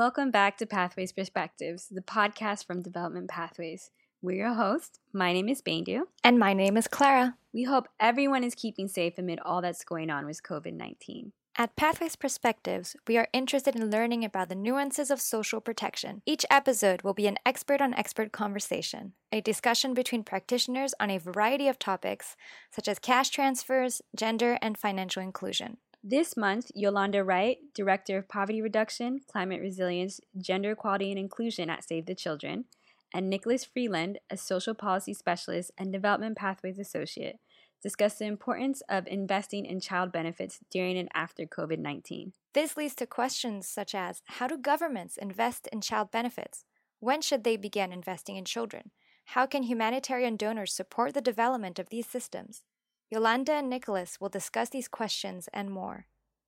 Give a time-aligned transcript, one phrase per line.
[0.00, 3.90] welcome back to Pathways Perspectives, the podcast from Development Pathways.
[4.22, 4.98] We're your hosts.
[5.12, 6.04] My name is Baindu.
[6.24, 7.36] And my name is Clara.
[7.52, 11.32] We hope everyone is keeping safe amid all that's going on with COVID 19.
[11.58, 16.22] At Pathways Perspectives, we are interested in learning about the nuances of social protection.
[16.24, 21.18] Each episode will be an expert on expert conversation, a discussion between practitioners on a
[21.18, 22.36] variety of topics,
[22.70, 25.76] such as cash transfers, gender, and financial inclusion.
[26.02, 31.84] This month, Yolanda Wright, Director of Poverty Reduction, Climate Resilience, Gender Equality and Inclusion at
[31.84, 32.64] Save the Children,
[33.12, 37.36] and Nicholas Freeland, a Social Policy Specialist and Development Pathways Associate,
[37.82, 42.32] discuss the importance of investing in child benefits during and after COVID 19.
[42.54, 46.64] This leads to questions such as How do governments invest in child benefits?
[47.00, 48.90] When should they begin investing in children?
[49.26, 52.62] How can humanitarian donors support the development of these systems?
[53.12, 56.06] Yolanda and Nicholas will discuss these questions and more.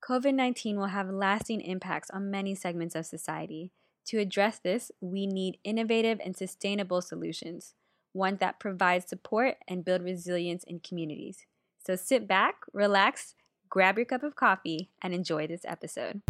[0.09, 3.73] COVID 19 will have lasting impacts on many segments of society.
[4.07, 7.75] To address this, we need innovative and sustainable solutions
[8.13, 11.47] one that provides support and build resilience in communities.
[11.85, 13.35] So sit back, relax,
[13.71, 16.21] grab your cup of coffee, and enjoy this episode.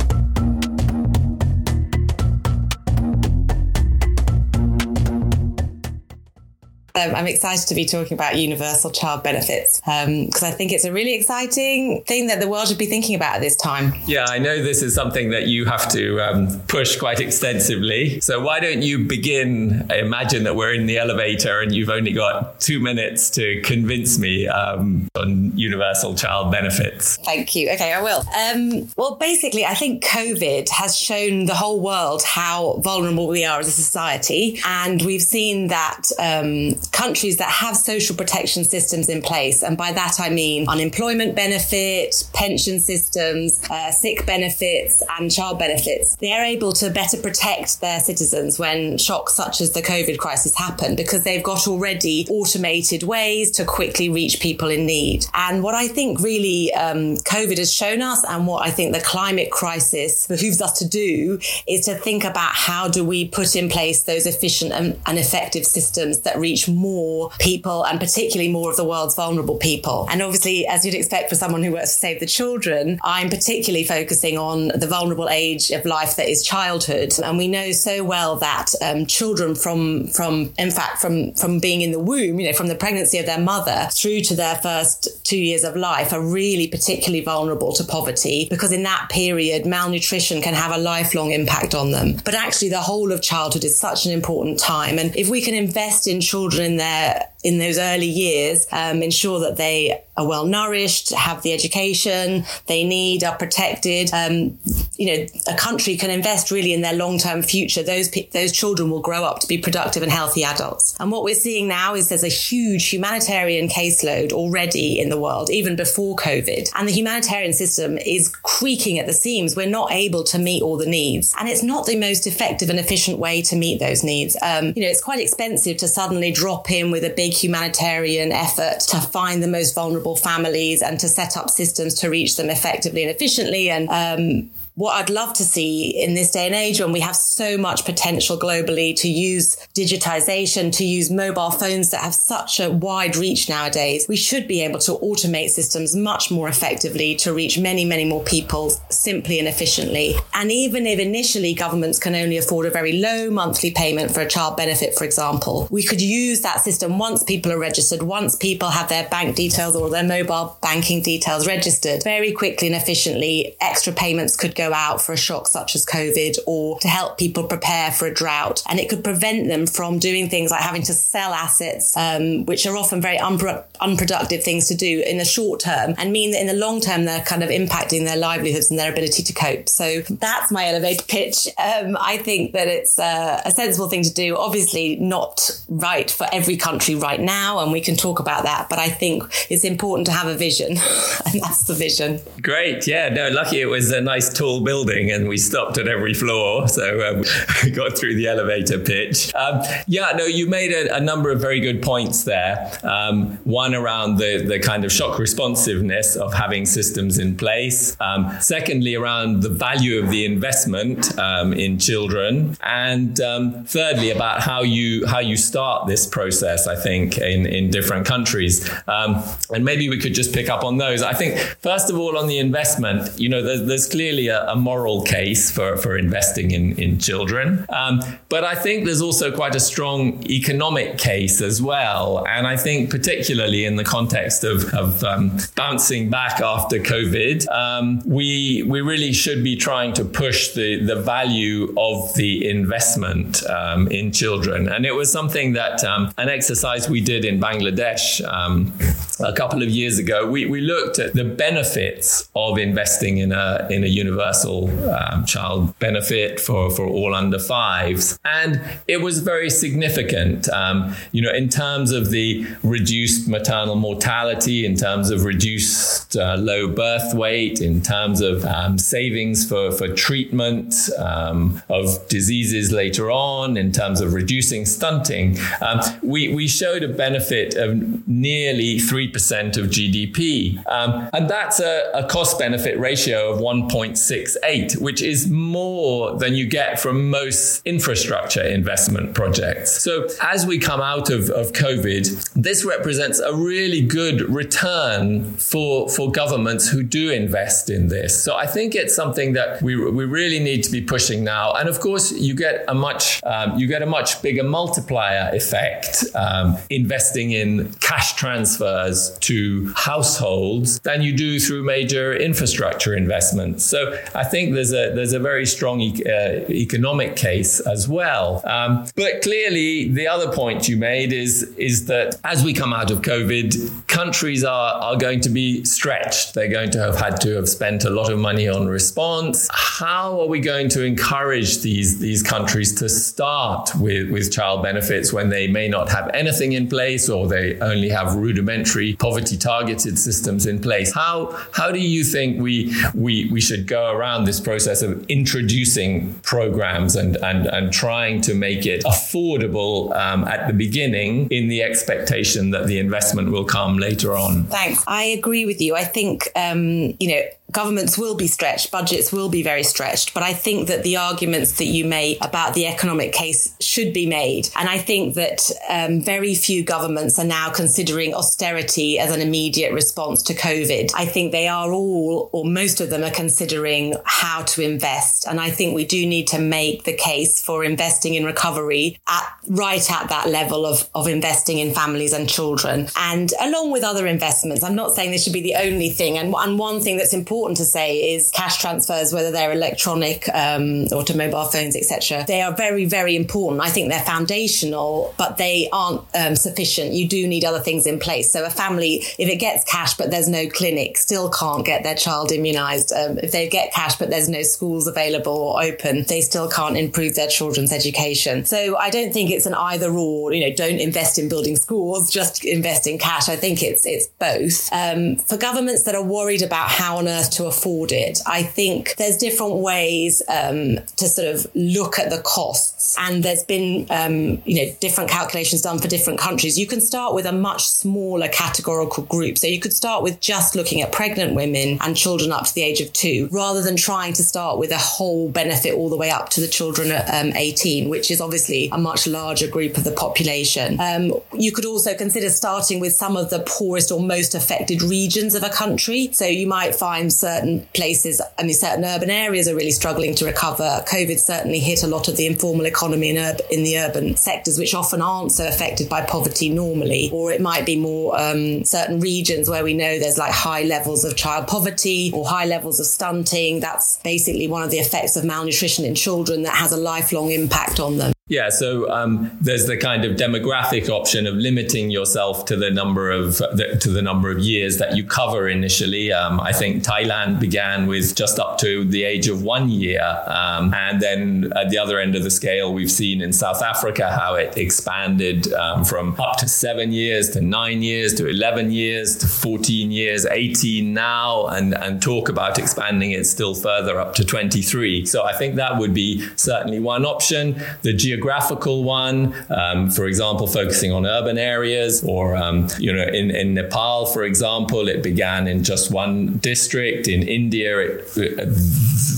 [6.94, 10.84] Um, I'm excited to be talking about universal child benefits because um, I think it's
[10.84, 13.94] a really exciting thing that the world should be thinking about at this time.
[14.06, 18.20] Yeah, I know this is something that you have to um, push quite extensively.
[18.20, 19.86] So why don't you begin?
[19.90, 24.18] I imagine that we're in the elevator and you've only got two minutes to convince
[24.18, 27.16] me um, on universal child benefits.
[27.24, 27.70] Thank you.
[27.70, 28.24] Okay, I will.
[28.36, 33.60] Um, well, basically, I think COVID has shown the whole world how vulnerable we are
[33.60, 39.22] as a society, and we've seen that um, countries that have social protection systems in
[39.22, 39.62] place.
[39.62, 46.16] And by that, I mean unemployment benefit, pension systems, uh, sick benefits, and child benefits.
[46.16, 50.56] They are able to better protect their citizens when shocks such as the COVID crisis
[50.56, 55.26] happen because they've got already automated ways to quickly reach people in need.
[55.34, 59.00] And what I think really um, COVID has shown us, and what I think the
[59.00, 63.68] climate crisis behooves us to do, is to think about how do we put in
[63.68, 68.76] place those efficient and, and effective systems that reach more people and particularly more of
[68.76, 70.06] the world's vulnerable people.
[70.10, 73.84] And obviously, as you'd expect for someone who works to save the children, I'm particularly
[73.84, 77.14] focusing on the vulnerable age of life that is childhood.
[77.22, 81.80] And we know so well that um, children from, from, in fact, from, from being
[81.80, 85.24] in the womb, you know, from the pregnancy of their mother through to their first
[85.24, 90.42] two years of life are really particularly vulnerable to poverty because in that period, malnutrition
[90.42, 92.16] can have a lifelong impact on them.
[92.24, 94.98] But actually, the whole of childhood is such an important time.
[94.98, 99.40] And if we can invest in children in their in those early years, um, ensure
[99.40, 104.12] that they are well nourished, have the education they need, are protected.
[104.12, 104.58] Um,
[104.98, 107.82] you know, a country can invest really in their long term future.
[107.82, 110.94] Those those children will grow up to be productive and healthy adults.
[111.00, 115.50] And what we're seeing now is there's a huge humanitarian caseload already in the world,
[115.50, 119.56] even before COVID, and the humanitarian system is creaking at the seams.
[119.56, 122.78] We're not able to meet all the needs, and it's not the most effective and
[122.78, 124.36] efficient way to meet those needs.
[124.42, 128.80] Um, you know, it's quite expensive to suddenly drop in with a big humanitarian effort
[128.88, 133.02] to find the most vulnerable families and to set up systems to reach them effectively
[133.02, 133.70] and efficiently.
[133.70, 137.16] And um, what I'd love to see in this day and age when we have
[137.16, 142.70] so much potential globally to use digitization, to use mobile phones that have such a
[142.70, 147.58] wide reach nowadays, we should be able to automate systems much more effectively to reach
[147.58, 150.14] many, many more people simply and efficiently.
[150.34, 154.28] And even if initially governments can only afford a very low monthly payment for a
[154.28, 158.70] child benefit, for example, we could use that system once people are registered, once people
[158.70, 163.54] have their bank details or their mobile banking details registered very quickly and efficiently.
[163.60, 167.18] Extra payments could go go out for a shock such as COVID or to help
[167.18, 168.62] people prepare for a drought.
[168.68, 172.66] And it could prevent them from doing things like having to sell assets, um, which
[172.66, 176.40] are often very unpro- unproductive things to do in the short term and mean that
[176.40, 179.68] in the long term, they're kind of impacting their livelihoods and their ability to cope.
[179.68, 181.48] So that's my elevator pitch.
[181.58, 184.36] Um, I think that it's a sensible thing to do.
[184.36, 187.60] Obviously, not right for every country right now.
[187.60, 188.68] And we can talk about that.
[188.68, 190.70] But I think it's important to have a vision.
[191.26, 192.20] and that's the vision.
[192.40, 192.86] Great.
[192.86, 193.08] Yeah.
[193.08, 196.68] No, lucky it was a nice tool tall building and we stopped at every floor.
[196.68, 197.24] So um,
[197.74, 199.34] got through the elevator pitch.
[199.34, 202.70] Um, yeah, no, you made a, a, number of very good points there.
[202.82, 207.96] Um, one around the, the kind of shock responsiveness of having systems in place.
[208.00, 212.56] Um, secondly, around the value of the investment um, in children.
[212.62, 218.06] And thirdly, about how you how you start this process, I think, in, in different
[218.06, 218.68] countries.
[218.86, 221.02] and maybe we could just pick up on those.
[221.02, 224.56] I think, first of all, on the investment, you know, there's, there's clearly a, a,
[224.62, 227.66] moral case for, for investing in, in children.
[227.68, 232.24] Um, but I think there's also quite a strong economic case as well.
[232.28, 238.02] And I think, particularly in the context of, of um, bouncing back after COVID, um,
[238.06, 243.88] we, we really should be trying to push the, the value of the investment um,
[243.88, 244.68] in children.
[244.68, 248.72] And it was something that um, an exercise we did in Bangladesh um,
[249.20, 250.26] a couple of years ago.
[250.26, 255.78] We, we looked at the benefits of investing in a, in a universal um, child
[255.78, 258.18] benefit for, for all under fives.
[258.24, 264.64] And it was very significant, um, you know, in terms of the reduced maternal mortality,
[264.64, 269.88] in terms of reduced uh, low birth weight, in terms of um, savings for, for
[269.94, 275.38] treatment um, of diseases later on, in terms of reducing stunting.
[275.60, 278.78] Um, we, we showed a benefit of nearly
[279.10, 280.62] 3% of GDP.
[280.70, 286.46] Um, and that's a, a cost benefit ratio of 1.68, which is more than you
[286.46, 289.82] get from most infrastructure investment projects.
[289.82, 295.88] So as we come out of, of COVID, this represents a really good return for,
[295.88, 298.22] for governments who do invest in this.
[298.22, 301.52] So I think it's something that we, we really need to be pushing now.
[301.52, 306.04] And of course, you get a much um, you get a much bigger multiplier effect
[306.14, 313.64] um, investing in cash transfers to households than you do through major infrastructure investments.
[313.64, 318.42] So I think there's a there's a very strong e- uh, economic case as well.
[318.44, 322.90] Um, but clearly, the other point you made is is that as we come out
[322.90, 326.34] of COVID, countries are are going to be stretched.
[326.34, 329.48] They're going to have had to have spent a lot of money on response.
[329.52, 335.12] How are we going to encourage these these countries to start with with child benefits
[335.12, 339.98] when they may not have anything in place or they only have rudimentary poverty targeted
[339.98, 340.92] systems in place?
[340.92, 346.14] How how do you think we we we should go around this process of introducing
[346.22, 351.62] programs and and and trying to make it affordable um, at the beginning in the
[351.62, 354.44] expectation that the investment will come later on?
[354.44, 354.82] Thanks.
[354.86, 355.74] I agree with you.
[355.76, 360.14] I think um, you know governments will be stretched, budgets will be very stretched.
[360.14, 364.06] But I think that the arguments that you made about the economic case should be
[364.06, 364.48] made.
[364.56, 369.72] And I think that um, very few governments are now considering austerity as an immediate
[369.72, 370.92] response to COVID.
[370.96, 375.26] I think they are all, or most of them, are considering how to invest.
[375.26, 379.24] And I think we do need to make the case for investing in recovery at
[379.48, 382.88] right at that level of, of investing in families and children.
[382.96, 386.16] And along with other investments, I'm not saying this should be the only thing.
[386.16, 390.28] And, and one thing that's important important to say is cash transfers, whether they're electronic
[390.32, 392.24] um, or to mobile phones, etc.
[392.28, 393.60] They are very, very important.
[393.60, 396.92] I think they're foundational, but they aren't um, sufficient.
[396.92, 398.30] You do need other things in place.
[398.30, 401.96] So a family, if it gets cash but there's no clinic, still can't get their
[401.96, 402.92] child immunised.
[402.92, 406.76] Um, if they get cash but there's no schools available or open, they still can't
[406.76, 408.44] improve their children's education.
[408.44, 410.32] So I don't think it's an either or.
[410.32, 413.28] You know, don't invest in building schools, just invest in cash.
[413.28, 414.72] I think it's it's both.
[414.72, 418.20] Um, for governments that are worried about how on earth to afford it.
[418.26, 423.44] I think there's different ways um, to sort of look at the costs, and there's
[423.44, 426.58] been um, you know different calculations done for different countries.
[426.58, 430.54] You can start with a much smaller categorical group, so you could start with just
[430.54, 434.12] looking at pregnant women and children up to the age of two, rather than trying
[434.14, 437.32] to start with a whole benefit all the way up to the children at um,
[437.34, 440.78] 18, which is obviously a much larger group of the population.
[440.80, 445.34] Um, you could also consider starting with some of the poorest or most affected regions
[445.34, 446.10] of a country.
[446.12, 450.24] So you might find certain places, I mean, certain urban areas are really struggling to
[450.24, 450.84] recover.
[450.88, 454.58] COVID certainly hit a lot of the informal economy in, ur- in the urban sectors,
[454.58, 457.10] which often aren't so affected by poverty normally.
[457.12, 461.04] Or it might be more um, certain regions where we know there's like high levels
[461.04, 463.60] of child poverty or high levels of stunting.
[463.60, 467.78] That's basically one of the effects of malnutrition in children that has a lifelong impact
[467.78, 468.12] on them.
[468.28, 473.10] Yeah, so um, there's the kind of demographic option of limiting yourself to the number
[473.10, 476.12] of the, to the number of years that you cover initially.
[476.12, 480.72] Um, I think Thailand began with just up to the age of one year, um,
[480.72, 484.36] and then at the other end of the scale, we've seen in South Africa how
[484.36, 489.26] it expanded um, from up to seven years to nine years to eleven years to
[489.26, 494.62] fourteen years, eighteen now, and and talk about expanding it still further up to twenty
[494.62, 495.04] three.
[495.04, 497.60] So I think that would be certainly one option.
[497.82, 503.30] The geographical one, um, for example, focusing on urban areas, or um, you know, in,
[503.30, 507.08] in Nepal, for example, it began in just one district.
[507.08, 508.14] In India, it,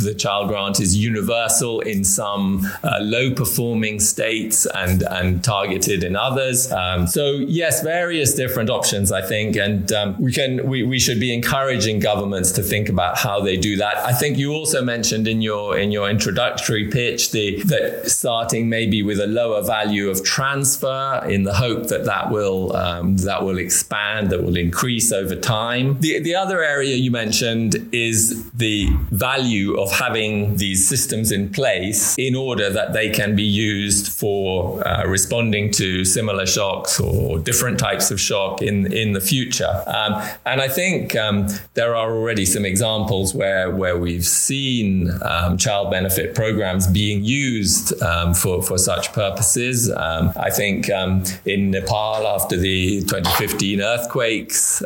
[0.05, 6.15] the child grant is universal in some uh, low performing states and and targeted in
[6.15, 6.71] others.
[6.71, 7.25] Um, so
[7.61, 11.99] yes, various different options, I think, and um, we can we, we should be encouraging
[12.01, 13.97] governments to think about how they do that.
[13.99, 18.84] I think you also mentioned in your in your introductory pitch the that starting maybe
[18.93, 23.59] with a lower value of transfer in the hope that that will um, that will
[23.59, 25.99] expand, that will increase over time.
[26.01, 32.17] The the other area you mentioned is the value of having these systems in place
[32.19, 37.79] in order that they can be used for uh, responding to similar shocks or different
[37.79, 39.83] types of shock in in the future.
[39.87, 45.57] Um, and I think um, there are already some examples where where we've seen um,
[45.59, 49.89] child benefit programs being used um, for for such purposes.
[49.89, 54.83] Um, I think um, in Nepal after the 2015 earthquakes,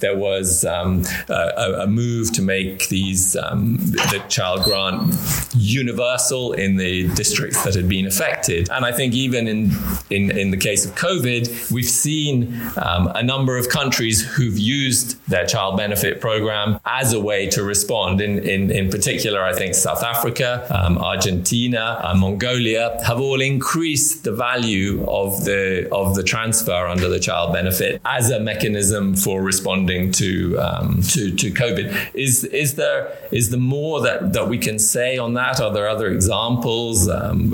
[0.00, 1.02] there was a,
[1.84, 5.14] a, move to make these the child grant
[5.54, 8.68] universal in the districts that had been affected.
[8.70, 9.70] And I think even in
[10.10, 15.18] in, in the case of COVID, we've seen um, a number of countries who've used
[15.28, 18.20] their child benefit program as a way to respond.
[18.20, 24.24] In, in, in particular, I think South Africa, um, Argentina, uh, Mongolia have all increased
[24.24, 29.40] the value of the of the transfer under the child benefit as a mechanism for
[29.42, 31.86] responding to um, to, to COVID.
[32.14, 35.60] Is is there is there more that, that we can say on that?
[35.60, 37.08] Are there other examples?
[37.08, 37.52] Um,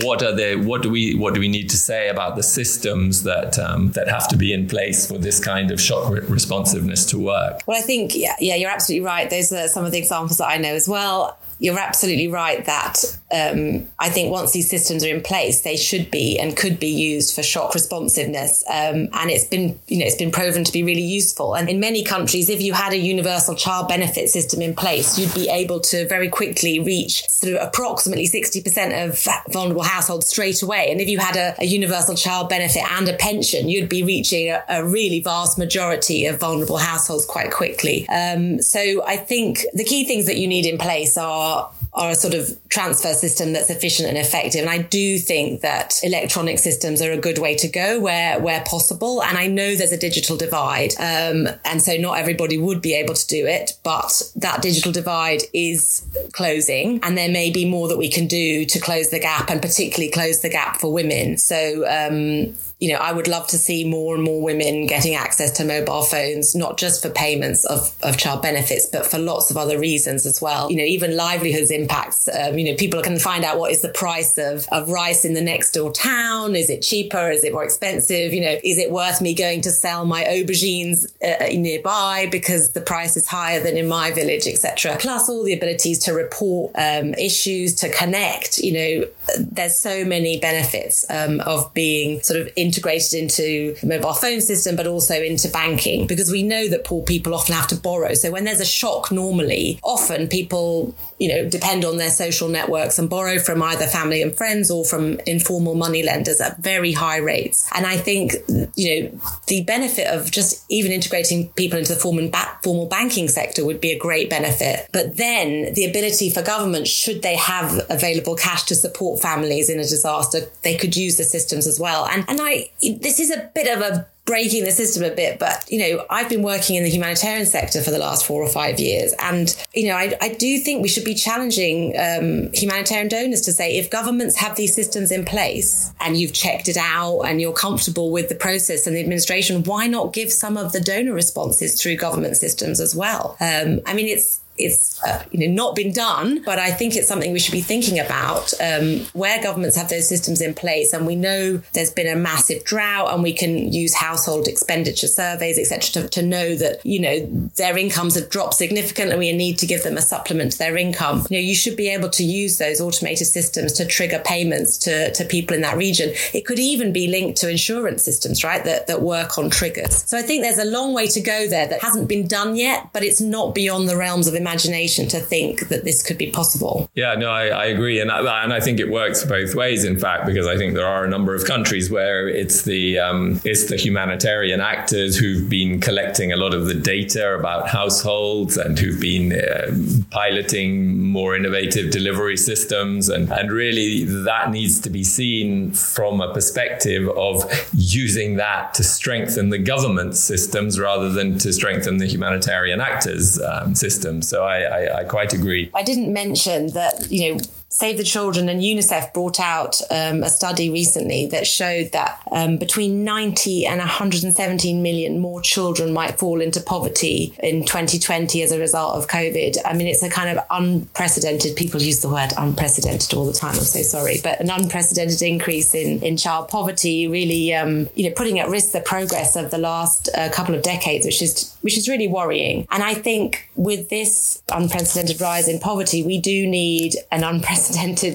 [0.00, 0.56] what are they?
[0.56, 4.08] What do we what do we need to say about the systems that um, that
[4.08, 7.62] have to be in place for this kind of shock re- responsiveness to work?
[7.68, 9.30] Well, I think yeah, yeah, you're absolutely right.
[9.30, 13.04] Those are some of the examples that I know as well you're absolutely right that
[13.34, 16.88] um, I think once these systems are in place, they should be and could be
[16.88, 18.62] used for shock responsiveness.
[18.68, 21.54] Um, and it's been, you know, it's been proven to be really useful.
[21.56, 25.34] And in many countries, if you had a universal child benefit system in place, you'd
[25.34, 30.90] be able to very quickly reach sort of approximately 60% of vulnerable households straight away.
[30.90, 34.50] And if you had a, a universal child benefit and a pension, you'd be reaching
[34.50, 38.08] a, a really vast majority of vulnerable households quite quickly.
[38.08, 42.10] Um, so I think the key things that you need in place are are are
[42.10, 44.60] a sort of transfer system that's efficient and effective.
[44.60, 48.62] And I do think that electronic systems are a good way to go where where
[48.64, 49.22] possible.
[49.22, 53.14] And I know there's a digital divide, um, and so not everybody would be able
[53.14, 57.98] to do it, but that digital divide is closing, and there may be more that
[57.98, 61.38] we can do to close the gap, and particularly close the gap for women.
[61.38, 61.58] So
[61.98, 65.64] um, you know, I would love to see more and more women getting access to
[65.64, 69.78] mobile phones, not just for payments of, of child benefits, but for lots of other
[69.78, 70.70] reasons as well.
[70.70, 72.28] You know, even livelihoods impacts.
[72.28, 75.34] Um, you know, people can find out what is the price of, of rice in
[75.34, 76.56] the next door town.
[76.56, 77.30] Is it cheaper?
[77.30, 78.32] Is it more expensive?
[78.32, 82.80] You know, is it worth me going to sell my aubergines uh, nearby because the
[82.80, 84.96] price is higher than in my village, etc.
[84.98, 88.58] Plus all the abilities to report um, issues, to connect.
[88.58, 89.06] You know,
[89.38, 94.76] there's so many benefits um, of being sort of integrated into the mobile phone system,
[94.76, 98.14] but also into banking because we know that poor people often have to borrow.
[98.14, 102.98] So when there's a shock normally, often people, you know, depend on their social networks
[102.98, 107.18] and borrow from either family and friends or from informal money lenders at very high
[107.18, 107.68] rates.
[107.74, 108.32] And I think,
[108.74, 112.30] you know, the benefit of just even integrating people into the formal,
[112.62, 114.88] formal banking sector would be a great benefit.
[114.92, 119.78] But then the ability for government, should they have available cash to support families in
[119.78, 122.06] a disaster, they could use the systems as well.
[122.06, 125.70] And, and I, this is a bit of a breaking the system a bit, but
[125.70, 128.80] you know, I've been working in the humanitarian sector for the last four or five
[128.80, 133.42] years, and you know, I, I do think we should be challenging um, humanitarian donors
[133.42, 137.40] to say if governments have these systems in place and you've checked it out and
[137.40, 141.12] you're comfortable with the process and the administration, why not give some of the donor
[141.12, 143.36] responses through government systems as well?
[143.40, 147.08] Um, I mean, it's it's uh, you know not been done, but I think it's
[147.08, 148.52] something we should be thinking about.
[148.60, 152.64] Um, where governments have those systems in place, and we know there's been a massive
[152.64, 157.26] drought, and we can use household expenditure surveys, etc., to, to, know that you know
[157.56, 159.16] their incomes have dropped significantly.
[159.16, 161.26] We need to give them a supplement to their income.
[161.30, 165.12] You know, you should be able to use those automated systems to trigger payments to
[165.12, 166.12] to people in that region.
[166.32, 168.64] It could even be linked to insurance systems, right?
[168.64, 170.04] That that work on triggers.
[170.08, 172.90] So I think there's a long way to go there that hasn't been done yet,
[172.92, 176.90] but it's not beyond the realms of imagination to think that this could be possible.
[176.94, 179.84] Yeah, no, I, I agree, and I, and I think it works both ways.
[179.84, 183.40] In fact, because I think there are a number of countries where it's the um,
[183.44, 188.78] it's the humanitarian actors who've been collecting a lot of the data about households and
[188.78, 189.72] who've been uh,
[190.10, 196.32] piloting more innovative delivery systems, and and really that needs to be seen from a
[196.34, 202.80] perspective of using that to strengthen the government systems rather than to strengthen the humanitarian
[202.80, 204.20] actors um, system.
[204.34, 205.70] So I, I, I quite agree.
[205.76, 207.40] I didn't mention that you know
[207.74, 212.56] Save the Children and UNICEF brought out um, a study recently that showed that um,
[212.56, 218.60] between 90 and 117 million more children might fall into poverty in 2020 as a
[218.60, 219.56] result of COVID.
[219.64, 223.56] I mean, it's a kind of unprecedented, people use the word unprecedented all the time.
[223.56, 228.14] I'm so sorry, but an unprecedented increase in, in child poverty, really, um, you know,
[228.14, 231.76] putting at risk the progress of the last uh, couple of decades, which is which
[231.76, 232.68] is really worrying.
[232.70, 237.63] And I think with this unprecedented rise in poverty, we do need an unprecedented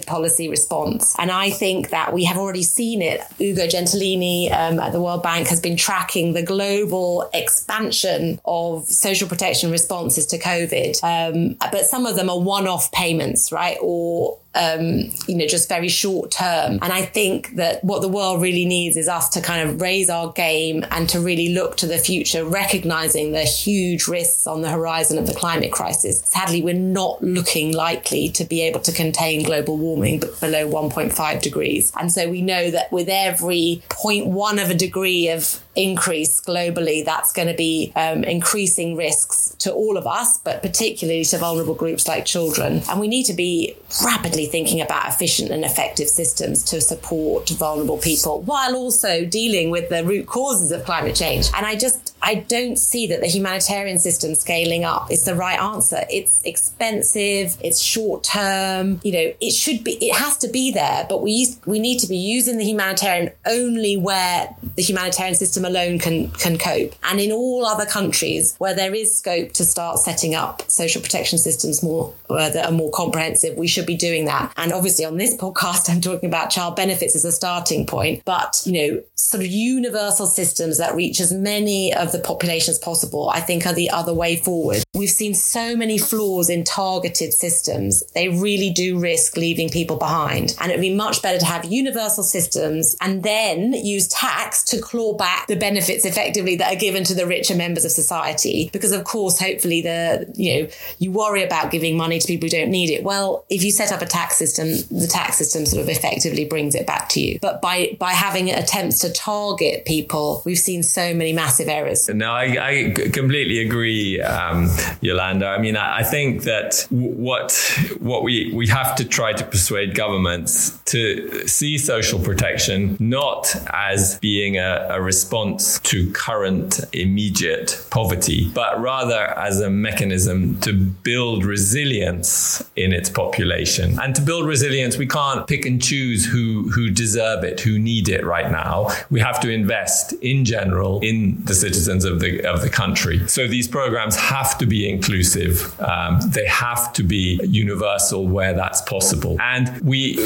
[0.05, 1.15] policy response.
[1.17, 3.21] And I think that we have already seen it.
[3.39, 9.27] Ugo Gentilini um, at the World Bank has been tracking the global expansion of social
[9.27, 11.03] protection responses to COVID.
[11.03, 13.77] Um, but some of them are one off payments, right?
[13.81, 16.79] Or um, you know, just very short term.
[16.81, 20.09] And I think that what the world really needs is us to kind of raise
[20.09, 24.69] our game and to really look to the future, recognizing the huge risks on the
[24.69, 26.21] horizon of the climate crisis.
[26.21, 31.91] Sadly, we're not looking likely to be able to contain global warming below 1.5 degrees.
[31.99, 37.31] And so we know that with every 0.1 of a degree of increase globally, that's
[37.31, 42.07] going to be um, increasing risks to all of us, but particularly to vulnerable groups
[42.07, 42.81] like children.
[42.89, 47.97] And we need to be rapidly thinking about efficient and effective systems to support vulnerable
[47.97, 51.49] people while also dealing with the root causes of climate change.
[51.55, 55.59] And I just, I don't see that the humanitarian system scaling up is the right
[55.59, 56.05] answer.
[56.09, 61.05] It's expensive, it's short term, you know, it should be, it has to be there,
[61.09, 65.99] but we, we need to be using the humanitarian only where the humanitarian system alone
[65.99, 66.93] can, can cope.
[67.03, 71.37] And in all other countries where there is scope to start setting up social protection
[71.37, 74.53] systems more, uh, that are more comprehensive, we should be doing that.
[74.57, 78.61] And obviously on this podcast, I'm talking about child benefits as a starting point, but,
[78.65, 83.29] you know, sort of universal systems that reach as many of the population as possible,
[83.29, 84.83] I think are the other way forward.
[84.93, 88.03] We've seen so many flaws in targeted systems.
[88.13, 90.55] They really do risk leaving people behind.
[90.59, 94.81] And it would be much better to have universal systems and then use tax to
[94.81, 98.69] claw back the benefits effectively that are given to the richer members of society.
[98.73, 102.51] Because of course, hopefully the, you know, you worry about giving money to people who
[102.51, 103.03] don't need it.
[103.03, 106.75] Well, if you set up a tax system, the tax system sort of effectively brings
[106.75, 107.39] it back to you.
[107.41, 111.98] But by, by having attempts to target people, we've seen so many massive errors.
[112.07, 114.69] No, I, I completely agree, um,
[115.01, 115.47] Yolanda.
[115.47, 117.51] I mean, I, I think that what,
[117.99, 124.17] what we, we have to try to persuade governments to see social protection not as
[124.19, 131.43] being a, a response to current immediate poverty, but rather as a mechanism to build
[131.43, 133.99] resilience in its population.
[133.99, 138.07] And to build resilience, we can't pick and choose who, who deserve it, who need
[138.07, 138.89] it right now.
[139.09, 143.27] We have to invest in general in the citizens of the, of the country.
[143.27, 145.79] So these programs have to be inclusive.
[145.81, 149.37] Um, they have to be universal where that's possible.
[149.39, 150.17] And we,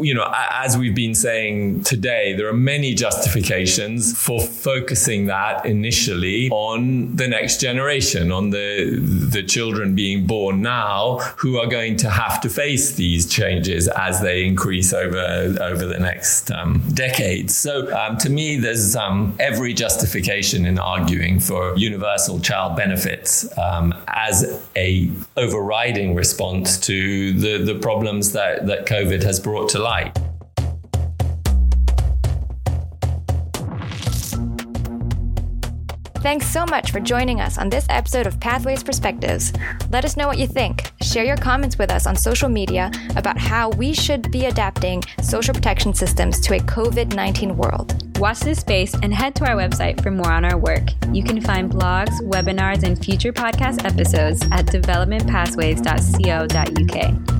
[0.00, 6.48] you know, as we've been saying today, there are many justifications for focusing that initially
[6.50, 12.10] on the next generation, on the, the children being born now who are going to
[12.10, 17.56] have to face these changes as they increase over, over the next um, decades.
[17.56, 20.78] So um, to me, there's um, every justification in
[21.08, 28.66] arguing for universal child benefits um, as a overriding response to the, the problems that,
[28.66, 30.14] that COVID has brought to light.
[36.16, 39.54] Thanks so much for joining us on this episode of Pathways Perspectives.
[39.88, 40.92] Let us know what you think.
[41.00, 45.54] Share your comments with us on social media about how we should be adapting social
[45.54, 48.07] protection systems to a COVID 19 world.
[48.18, 50.88] Watch this space and head to our website for more on our work.
[51.12, 57.37] You can find blogs, webinars, and future podcast episodes at developmentpathways.co.uk.